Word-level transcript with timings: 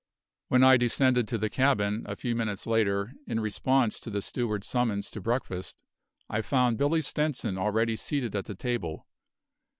When 0.47 0.63
I 0.63 0.77
descended 0.77 1.27
to 1.27 1.37
the 1.37 1.47
cabin, 1.51 2.07
a 2.09 2.15
few 2.15 2.35
minutes 2.35 2.65
later, 2.65 3.13
in 3.27 3.39
response 3.39 3.99
to 3.99 4.09
the 4.09 4.23
steward's 4.23 4.65
summons 4.65 5.11
to 5.11 5.21
breakfast, 5.21 5.83
I 6.27 6.41
found 6.41 6.79
Billy 6.79 7.03
Stenson 7.03 7.55
already 7.55 7.95
seated 7.95 8.35
at 8.35 8.45
the 8.45 8.55
table. 8.55 9.05